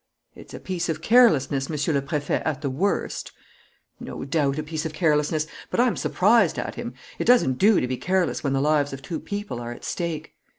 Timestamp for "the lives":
8.53-8.93